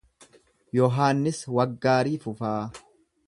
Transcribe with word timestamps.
Yohaannis 0.77 1.43
Waggaarii 1.57 2.17
Fufaa 2.27 2.59